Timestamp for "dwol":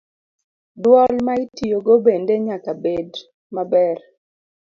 0.83-1.13